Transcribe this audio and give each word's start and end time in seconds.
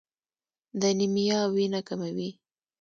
د 0.79 0.81
انیمیا 0.93 1.39
وینه 1.53 1.79
کموي. 1.87 2.29